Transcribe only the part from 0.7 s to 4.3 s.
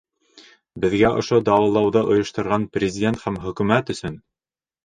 Беҙгә ошо дауалауҙы ойошторған Президент һәм Хөкүмәт өсөн!